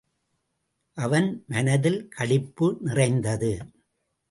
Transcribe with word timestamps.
அவன் 0.97 1.43
மனத்தில் 1.47 2.07
களிப்பு 2.07 2.77
நிறைந்தது. 2.81 3.53